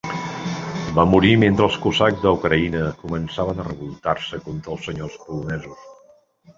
[0.99, 5.91] Va morir mentre els cosacs d'Ucraïna començaven a revoltar-se contra els senyors polonesos.